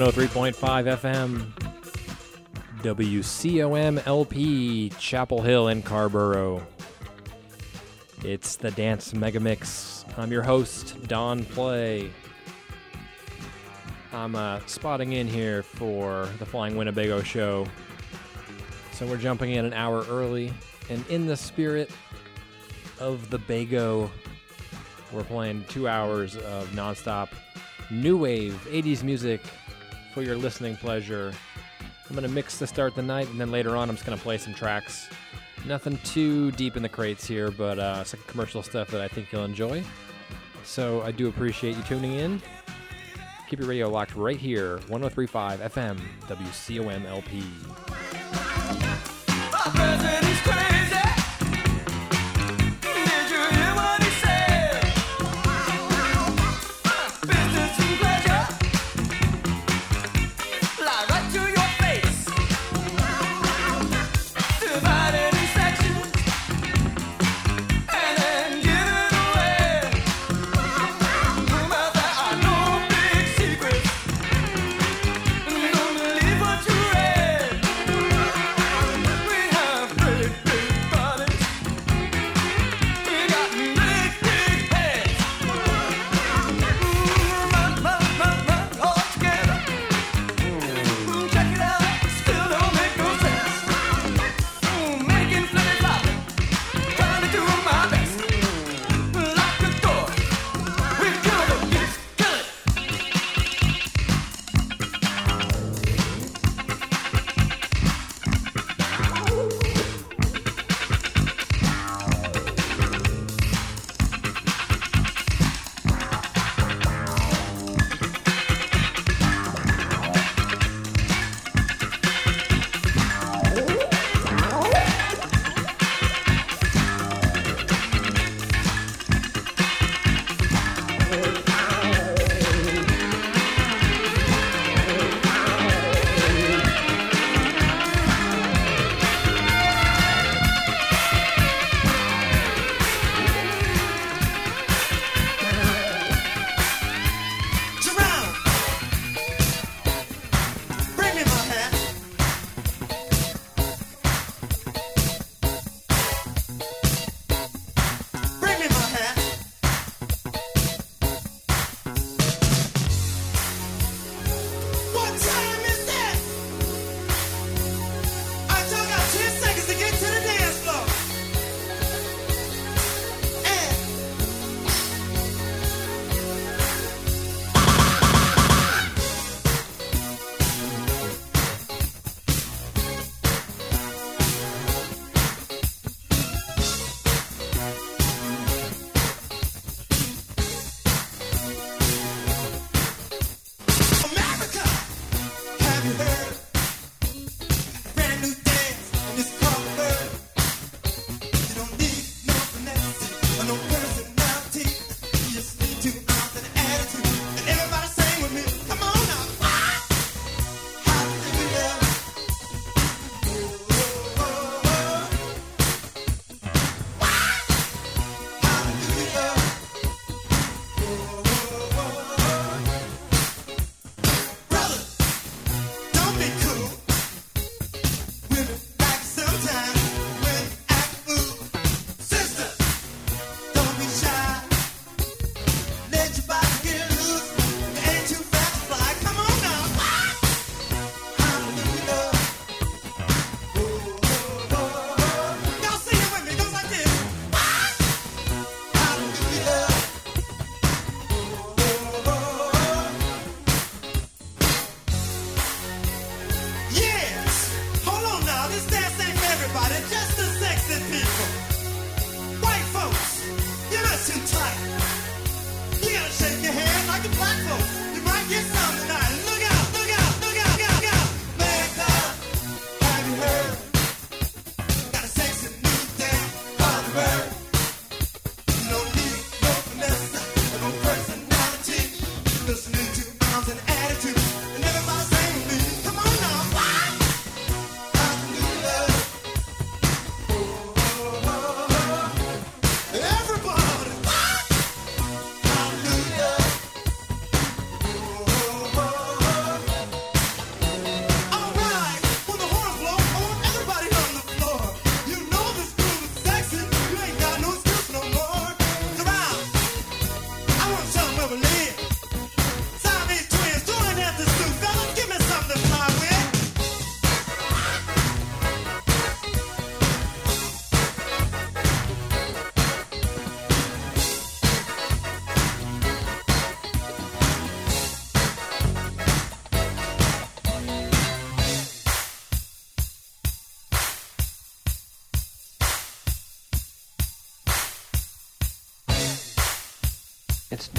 103.5 0.00 0.54
FM, 0.96 1.52
WCOM 2.82 4.06
LP, 4.06 4.88
Chapel 4.98 5.42
Hill 5.42 5.68
in 5.68 5.82
Carrboro. 5.82 6.66
It's 8.24 8.56
the 8.56 8.70
Dance 8.70 9.12
Megamix. 9.12 10.06
I'm 10.16 10.32
your 10.32 10.42
host, 10.42 11.06
Don 11.06 11.44
Play. 11.44 12.10
I'm 14.14 14.34
uh, 14.34 14.60
spotting 14.64 15.12
in 15.12 15.28
here 15.28 15.62
for 15.62 16.30
the 16.38 16.46
Flying 16.46 16.78
Winnebago 16.78 17.22
show. 17.22 17.66
So 18.92 19.06
we're 19.06 19.18
jumping 19.18 19.50
in 19.50 19.66
an 19.66 19.74
hour 19.74 20.06
early, 20.08 20.50
and 20.88 21.06
in 21.08 21.26
the 21.26 21.36
spirit 21.36 21.90
of 22.98 23.28
the 23.28 23.38
Bago, 23.38 24.10
we're 25.12 25.24
playing 25.24 25.66
two 25.68 25.86
hours 25.86 26.38
of 26.38 26.70
nonstop 26.70 27.28
new 27.90 28.16
wave 28.16 28.54
80s 28.70 29.02
music 29.02 29.42
for 30.12 30.22
your 30.22 30.36
listening 30.36 30.76
pleasure. 30.76 31.32
I'm 32.08 32.16
going 32.16 32.26
to 32.26 32.34
mix 32.34 32.58
to 32.58 32.66
start 32.66 32.94
the 32.94 33.02
night, 33.02 33.28
and 33.28 33.40
then 33.40 33.50
later 33.50 33.76
on, 33.76 33.88
I'm 33.88 33.94
just 33.96 34.06
going 34.06 34.18
to 34.18 34.22
play 34.22 34.36
some 34.38 34.52
tracks. 34.54 35.08
Nothing 35.66 35.98
too 36.04 36.50
deep 36.52 36.76
in 36.76 36.82
the 36.82 36.88
crates 36.88 37.26
here, 37.26 37.50
but 37.50 37.78
uh, 37.78 38.02
some 38.04 38.20
commercial 38.26 38.62
stuff 38.62 38.88
that 38.90 39.00
I 39.00 39.08
think 39.08 39.30
you'll 39.30 39.44
enjoy. 39.44 39.84
So 40.64 41.02
I 41.02 41.12
do 41.12 41.28
appreciate 41.28 41.76
you 41.76 41.82
tuning 41.84 42.14
in. 42.14 42.42
Keep 43.48 43.60
your 43.60 43.68
radio 43.68 43.88
locked 43.90 44.14
right 44.16 44.36
here, 44.36 44.78
1035 44.88 45.60
FM, 45.60 45.98
WCOM 46.28 47.06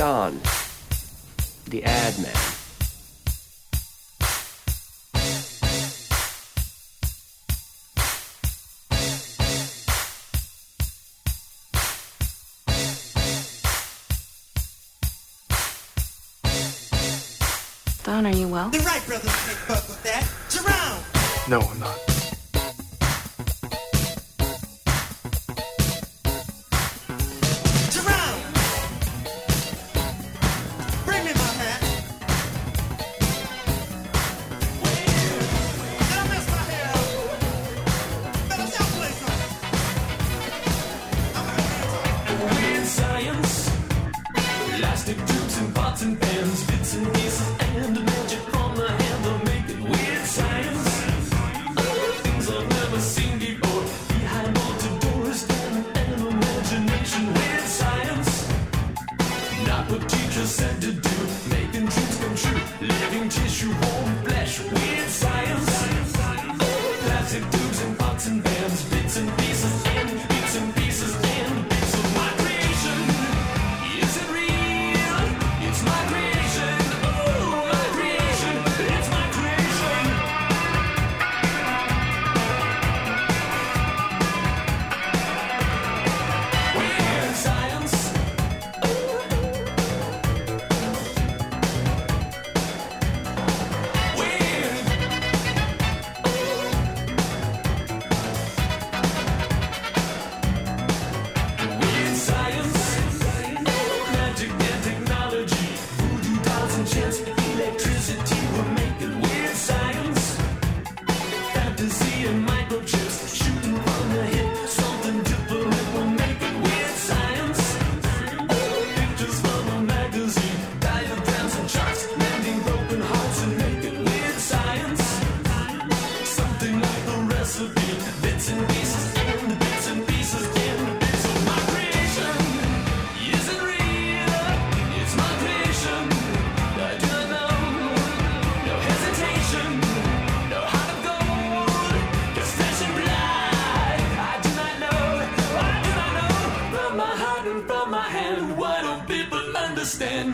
Don, 0.02 0.42
the 1.68 1.84
ad 1.84 2.18
man. 2.18 2.34
Don, 18.04 18.26
are 18.26 18.32
you 18.32 18.48
well? 18.48 18.70
The 18.72 18.80
right 18.80 19.06
brothers. 19.06 19.61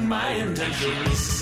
my 0.06 0.30
intentions. 0.32 1.37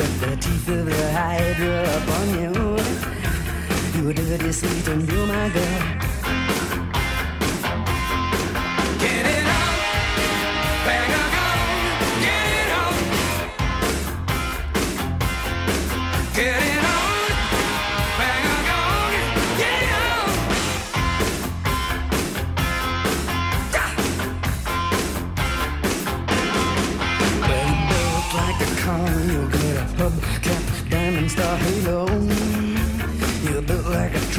with 0.00 0.20
the 0.20 0.36
teeth 0.36 0.68
of 0.68 0.86
the 0.86 1.12
hydra 1.12 1.82
upon 1.98 2.28
you. 2.40 2.52
you're 4.02 4.14
dirty, 4.14 4.52
sweet, 4.52 4.88
and 4.88 5.06
you're 5.10 5.26
my 5.26 5.48
girl. 5.50 6.09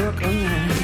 took 0.01 0.23
a 0.23 0.31
nap. 0.31 0.80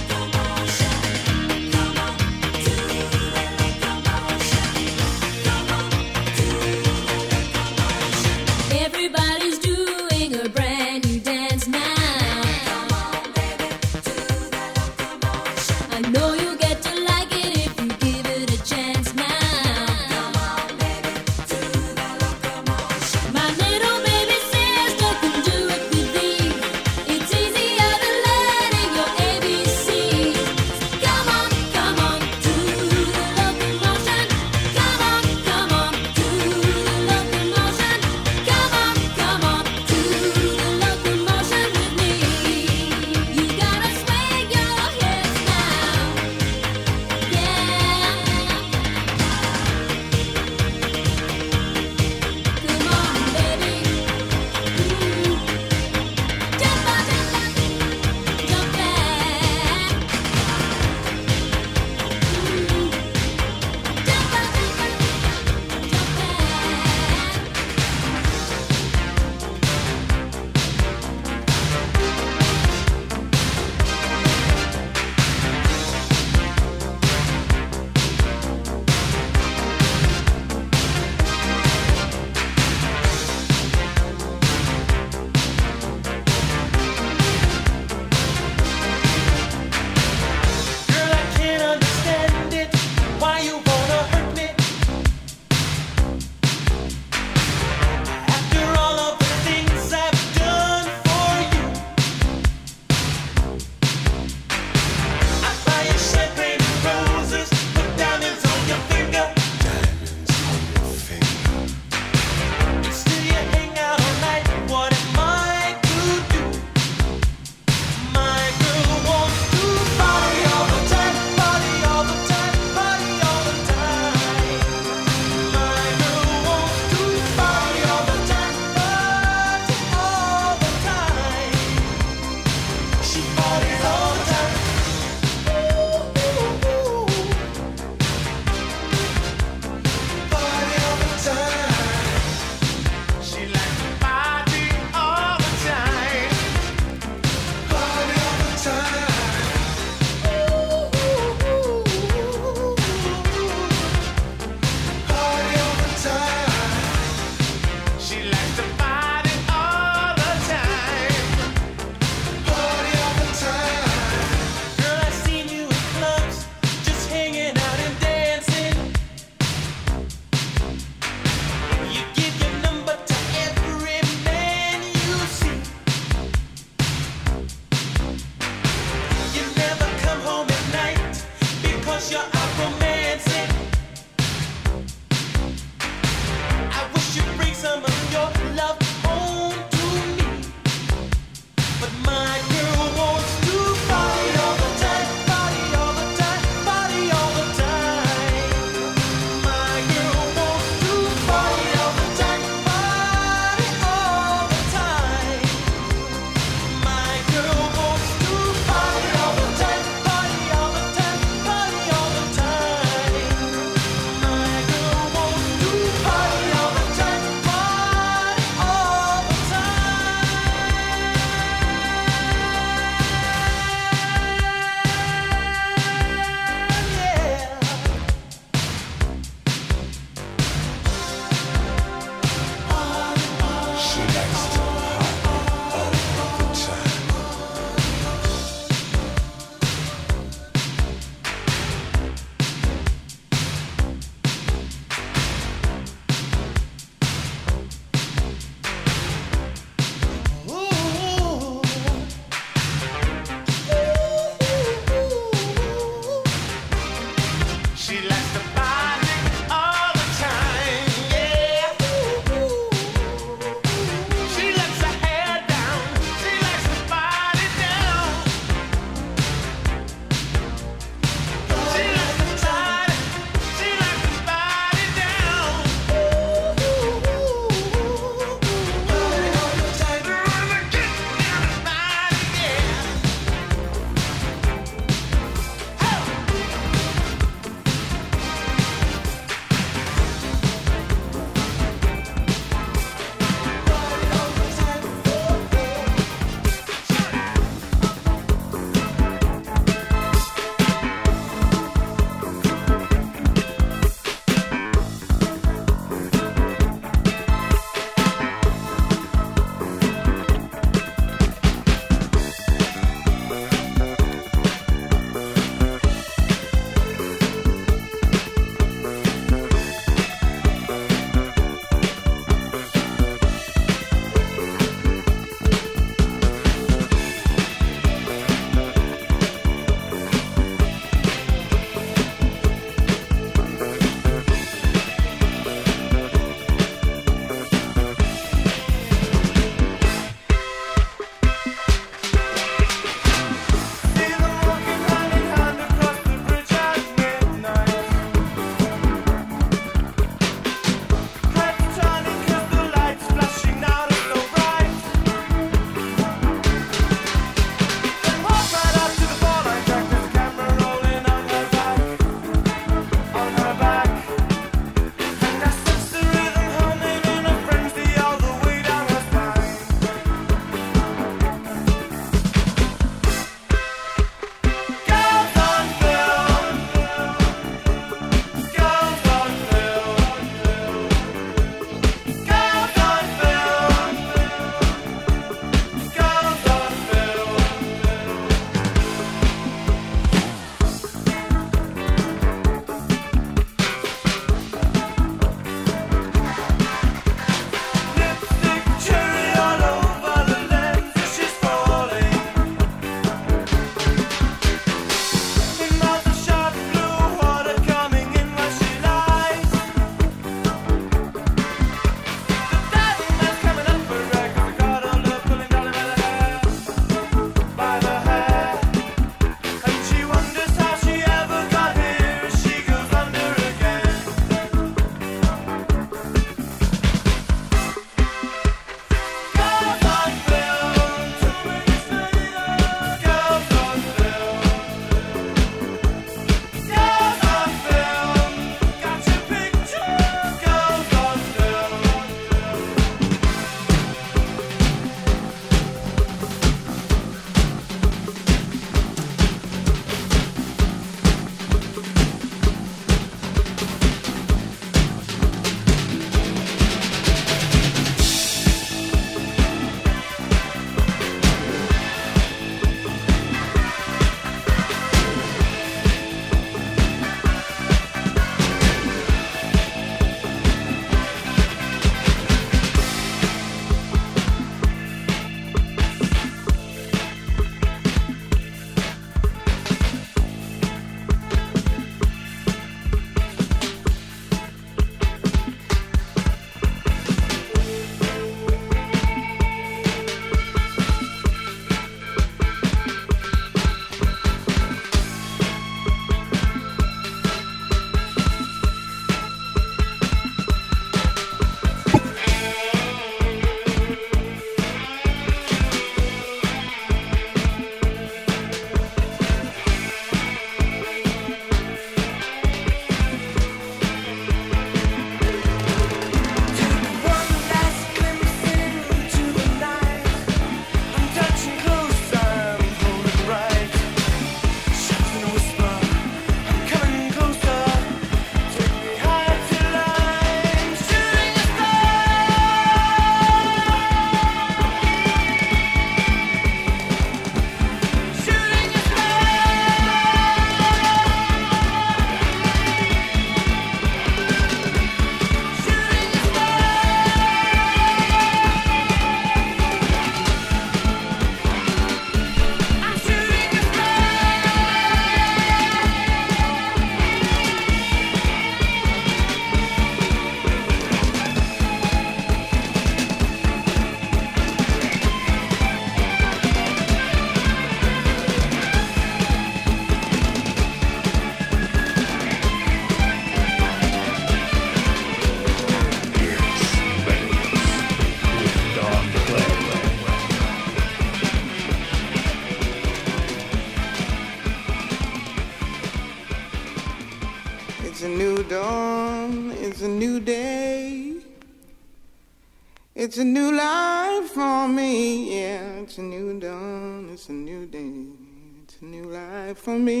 For 599.61 599.77
me. 599.77 600.00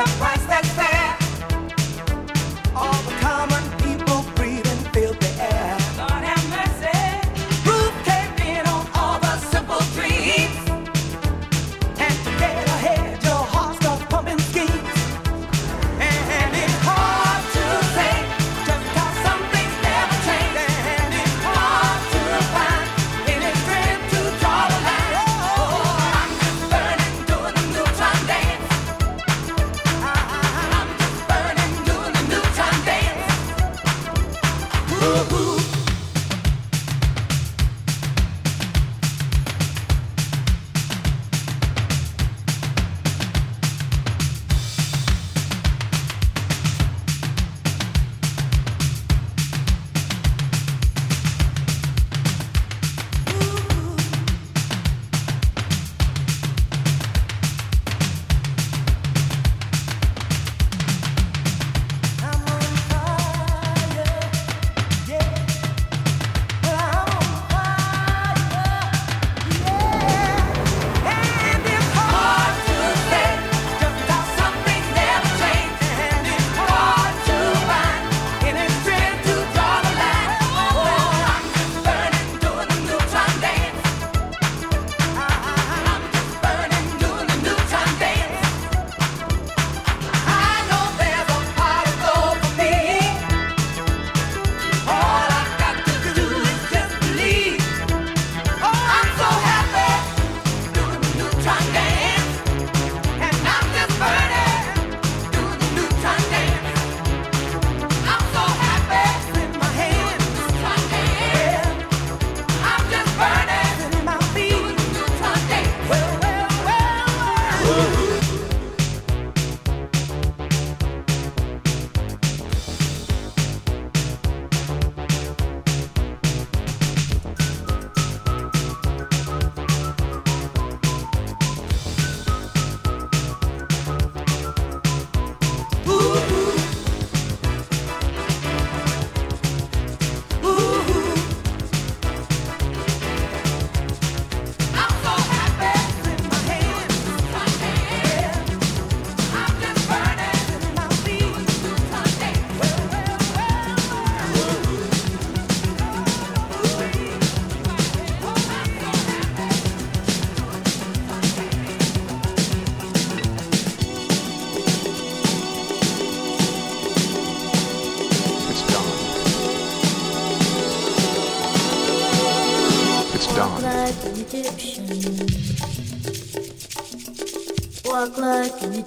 A 0.00 0.04
price 0.18 0.39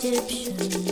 like 0.04 0.82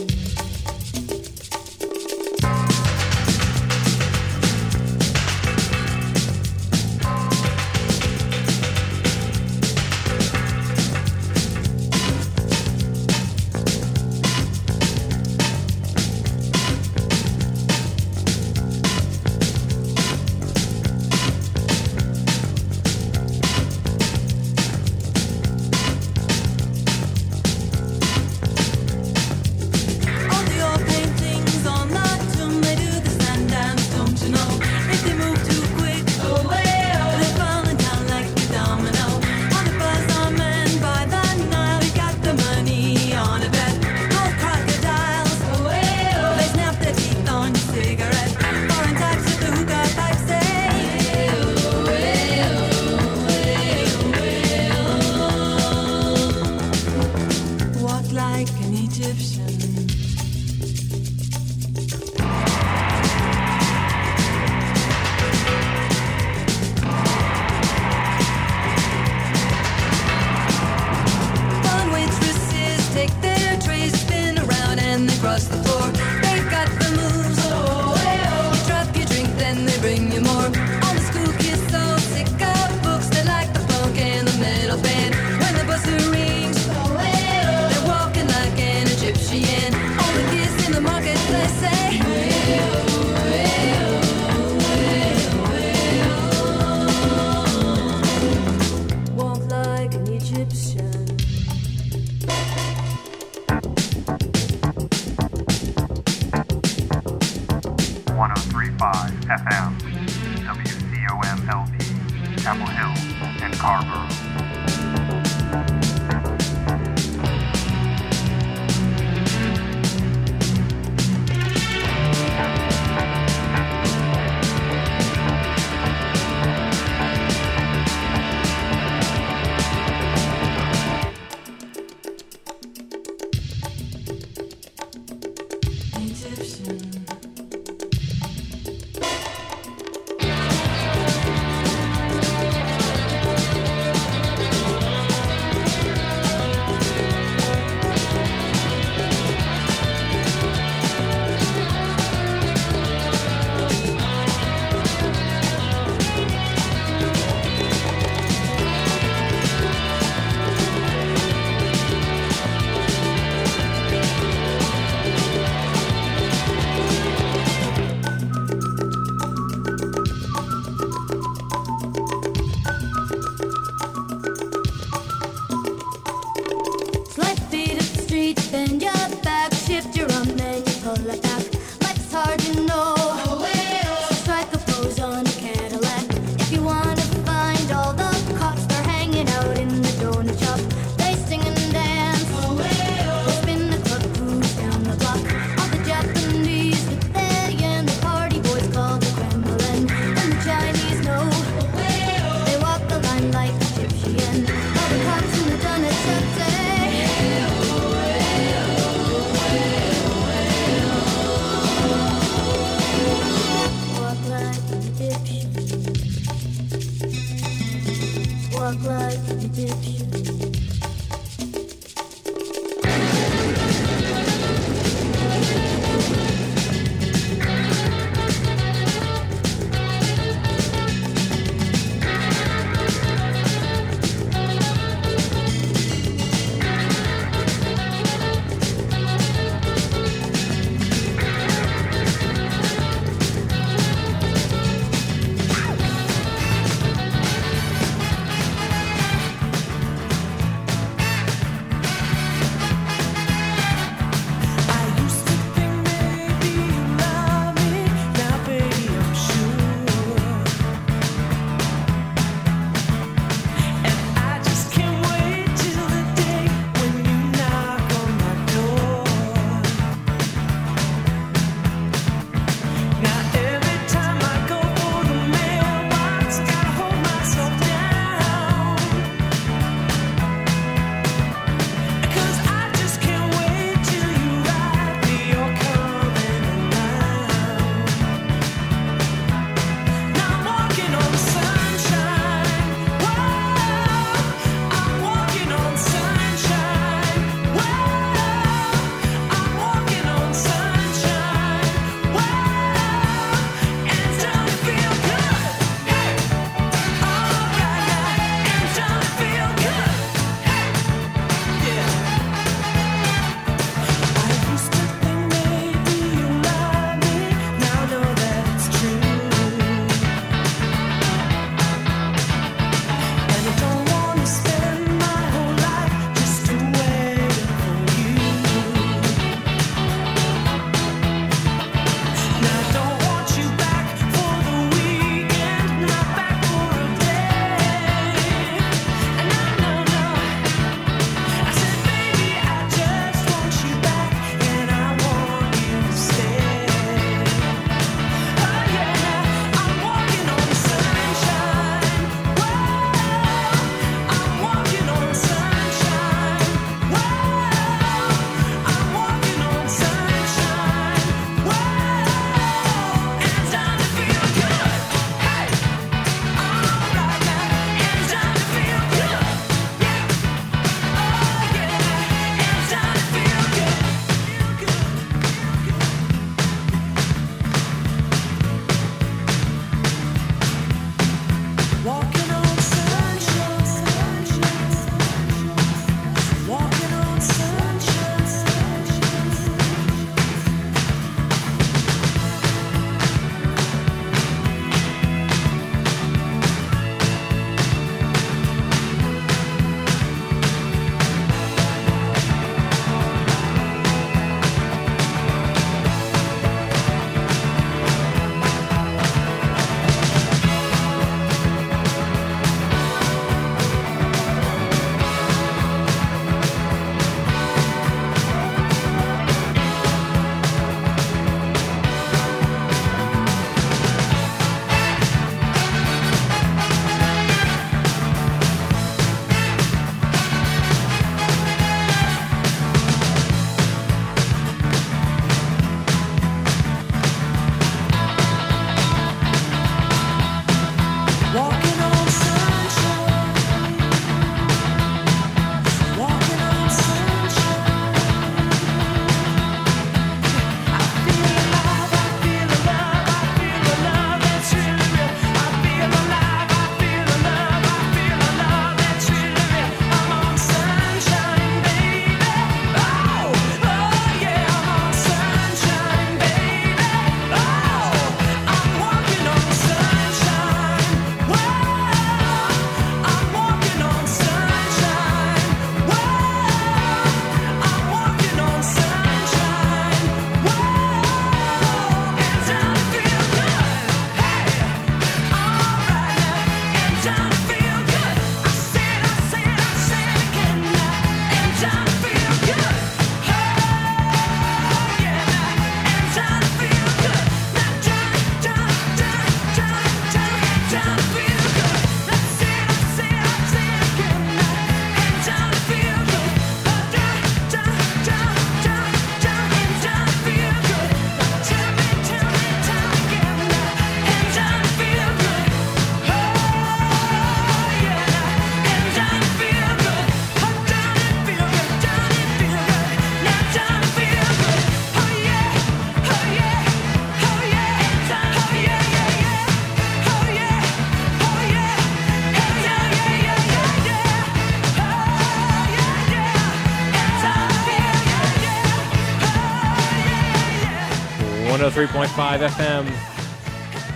103.5 541.72 542.48
FM, 542.50 542.86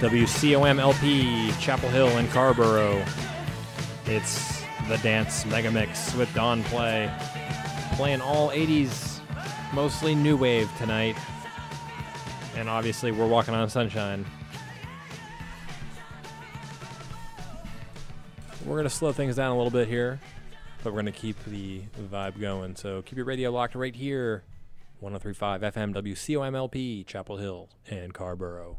WCOMLP, 0.00 1.60
Chapel 1.60 1.90
Hill 1.90 2.08
and 2.08 2.26
Carrboro. 2.30 3.04
It's 4.06 4.62
the 4.88 4.96
Dance 5.02 5.44
Mega 5.44 5.70
Mix 5.70 6.14
with 6.14 6.32
Don 6.32 6.64
Play. 6.64 7.12
Playing 7.92 8.22
all 8.22 8.48
80s, 8.48 9.20
mostly 9.74 10.14
new 10.14 10.38
wave 10.38 10.70
tonight. 10.78 11.16
And 12.56 12.70
obviously, 12.70 13.12
we're 13.12 13.26
walking 13.26 13.52
on 13.52 13.68
sunshine. 13.68 14.24
We're 18.64 18.76
going 18.76 18.84
to 18.84 18.90
slow 18.90 19.12
things 19.12 19.36
down 19.36 19.52
a 19.52 19.54
little 19.54 19.70
bit 19.70 19.86
here, 19.86 20.18
but 20.82 20.94
we're 20.94 21.02
going 21.02 21.12
to 21.12 21.20
keep 21.20 21.36
the 21.44 21.82
vibe 22.10 22.40
going. 22.40 22.74
So 22.74 23.02
keep 23.02 23.18
your 23.18 23.26
radio 23.26 23.50
locked 23.50 23.74
right 23.74 23.94
here. 23.94 24.44
1035 25.00 25.60
FM 25.60 25.94
WCOMLP, 25.94 27.06
Chapel 27.06 27.36
Hill, 27.36 27.68
and 27.90 28.14
Carrboro. 28.14 28.78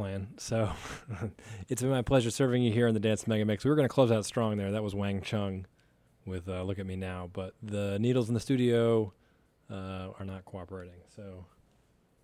Playing. 0.00 0.28
So 0.38 0.72
it's 1.68 1.82
been 1.82 1.90
my 1.90 2.00
pleasure 2.00 2.30
serving 2.30 2.62
you 2.62 2.72
here 2.72 2.86
in 2.86 2.94
the 2.94 3.00
Dance 3.00 3.26
Mega 3.26 3.44
Mix. 3.44 3.64
We 3.64 3.70
were 3.70 3.76
going 3.76 3.86
to 3.86 3.92
close 3.92 4.10
out 4.10 4.24
strong 4.24 4.56
there. 4.56 4.72
That 4.72 4.82
was 4.82 4.94
Wang 4.94 5.20
Chung 5.20 5.66
with 6.24 6.48
uh, 6.48 6.62
Look 6.62 6.78
at 6.78 6.86
Me 6.86 6.96
Now. 6.96 7.28
But 7.30 7.52
the 7.62 7.98
needles 7.98 8.28
in 8.28 8.34
the 8.34 8.40
studio 8.40 9.12
uh, 9.70 10.08
are 10.18 10.24
not 10.24 10.46
cooperating. 10.46 10.94
So 11.14 11.22
I'm 11.22 11.28
going 11.28 11.44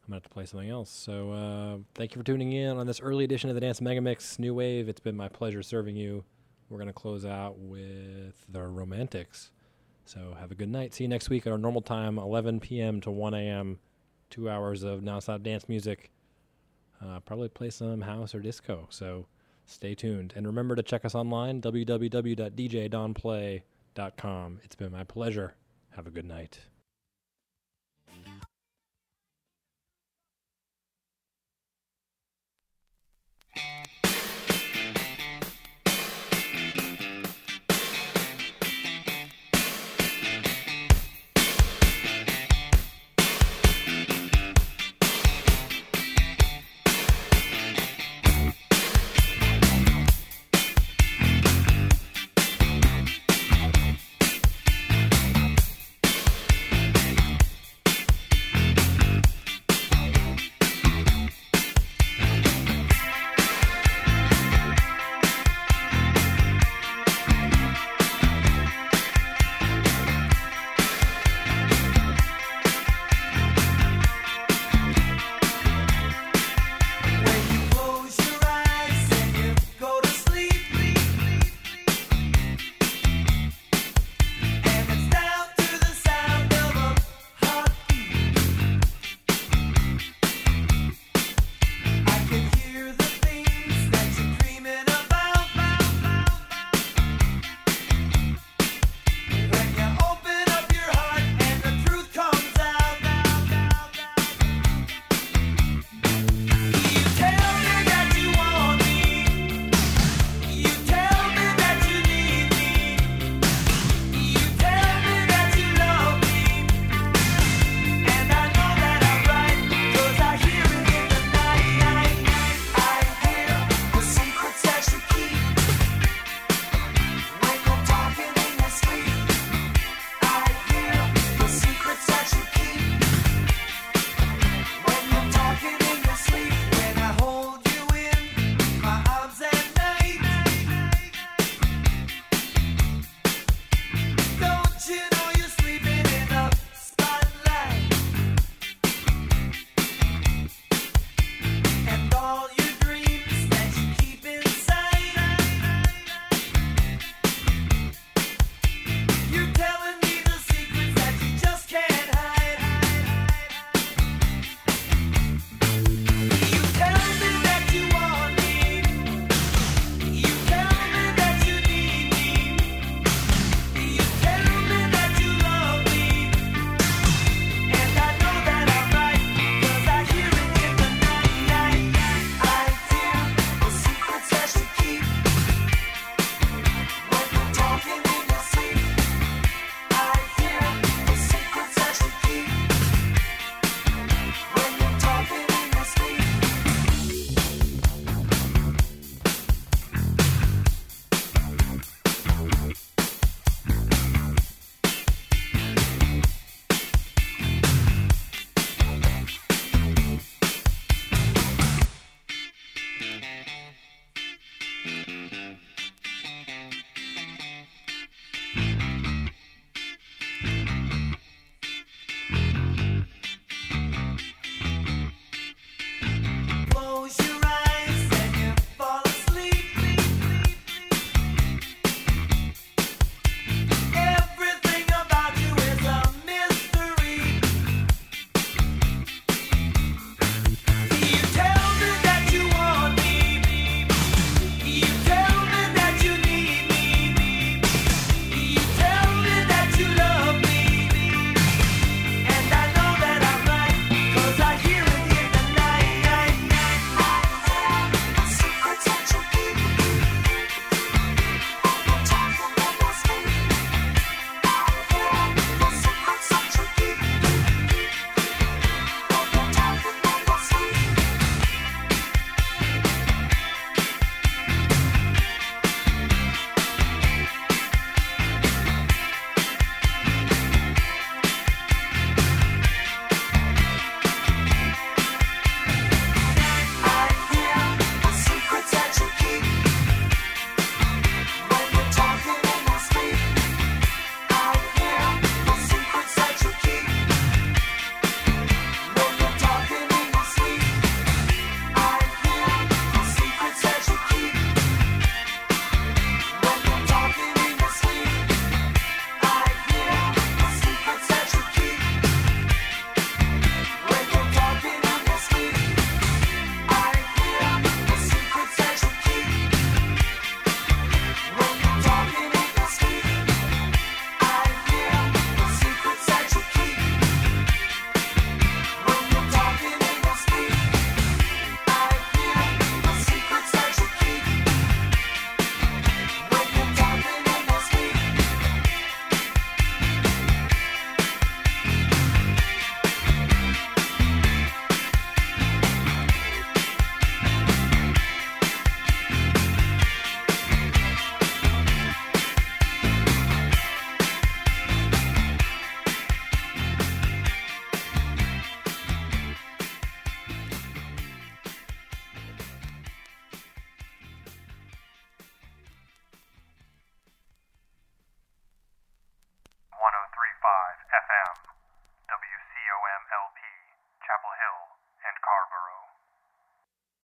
to 0.08 0.14
have 0.14 0.22
to 0.22 0.30
play 0.30 0.46
something 0.46 0.70
else. 0.70 0.90
So 0.90 1.32
uh, 1.32 1.76
thank 1.94 2.14
you 2.14 2.20
for 2.20 2.24
tuning 2.24 2.52
in 2.52 2.78
on 2.78 2.86
this 2.86 2.98
early 2.98 3.24
edition 3.24 3.50
of 3.50 3.54
the 3.54 3.60
Dance 3.60 3.82
Mega 3.82 4.00
Mix 4.00 4.38
New 4.38 4.54
Wave. 4.54 4.88
It's 4.88 5.00
been 5.00 5.14
my 5.14 5.28
pleasure 5.28 5.62
serving 5.62 5.96
you. 5.96 6.24
We're 6.70 6.78
going 6.78 6.88
to 6.88 6.94
close 6.94 7.26
out 7.26 7.58
with 7.58 8.42
the 8.48 8.62
Romantics. 8.62 9.50
So 10.06 10.34
have 10.40 10.50
a 10.50 10.54
good 10.54 10.70
night. 10.70 10.94
See 10.94 11.04
you 11.04 11.08
next 11.08 11.28
week 11.28 11.46
at 11.46 11.52
our 11.52 11.58
normal 11.58 11.82
time, 11.82 12.16
11 12.16 12.58
p.m. 12.60 13.02
to 13.02 13.10
1 13.10 13.34
a.m. 13.34 13.80
Two 14.30 14.48
hours 14.48 14.82
of 14.82 15.00
nonstop 15.00 15.42
dance 15.42 15.68
music. 15.68 16.10
Uh, 17.04 17.18
probably 17.20 17.48
play 17.48 17.70
some 17.70 18.00
house 18.00 18.34
or 18.34 18.40
disco. 18.40 18.86
So 18.90 19.26
stay 19.66 19.94
tuned. 19.94 20.32
And 20.36 20.46
remember 20.46 20.74
to 20.76 20.82
check 20.82 21.04
us 21.04 21.14
online, 21.14 21.60
www.djdonplay.com. 21.60 24.60
It's 24.64 24.74
been 24.74 24.92
my 24.92 25.04
pleasure. 25.04 25.54
Have 25.90 26.06
a 26.06 26.10
good 26.10 26.26
night. 26.26 26.60